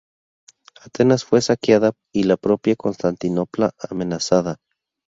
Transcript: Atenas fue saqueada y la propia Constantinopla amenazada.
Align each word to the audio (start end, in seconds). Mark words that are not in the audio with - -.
Atenas 0.83 1.23
fue 1.25 1.43
saqueada 1.43 1.91
y 2.11 2.23
la 2.23 2.35
propia 2.35 2.75
Constantinopla 2.75 3.75
amenazada. 3.87 4.57